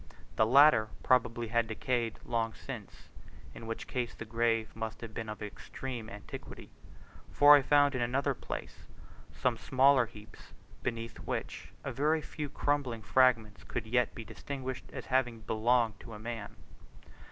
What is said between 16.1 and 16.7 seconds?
a man.